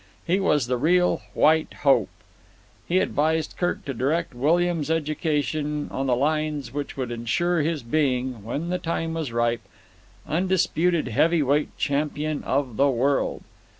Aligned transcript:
He 0.25 0.39
was 0.39 0.65
the 0.65 0.77
real 0.77 1.21
White 1.35 1.71
Hope. 1.83 2.09
He 2.87 2.97
advised 2.97 3.53
Kirk 3.55 3.85
to 3.85 3.93
direct 3.93 4.33
William's 4.33 4.89
education 4.89 5.89
on 5.91 6.07
the 6.07 6.15
lines 6.15 6.73
which 6.73 6.97
would 6.97 7.11
insure 7.11 7.61
his 7.61 7.83
being, 7.83 8.43
when 8.43 8.69
the 8.69 8.79
time 8.79 9.13
was 9.13 9.31
ripe, 9.31 9.61
undisputed 10.27 11.09
heavy 11.09 11.43
weight 11.43 11.77
champion 11.77 12.43
of 12.45 12.77
the 12.77 12.89
world. 12.89 13.43